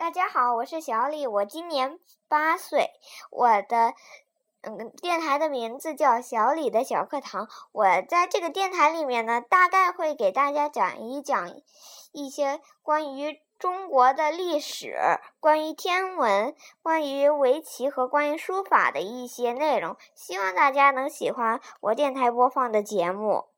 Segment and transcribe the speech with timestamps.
[0.00, 2.88] 大家好，我是小李，我今年八岁，
[3.30, 3.92] 我的
[4.62, 7.46] 嗯电台的名字叫小李的小课堂。
[7.70, 11.54] 我在这个电台里面呢，大概会给大家讲一讲
[12.12, 14.96] 一些关于中国的历史、
[15.38, 23.49] 关于天文、关于围棋和关于书法的一些内容，希望大家能喜欢我电台播放的节目。